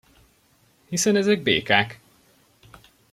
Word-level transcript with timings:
Hiszen 0.85 1.15
ezek 1.15 1.41
békák! 1.43 1.99